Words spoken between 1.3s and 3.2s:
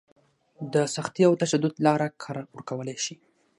تشدد لاره کار ورکولی شي.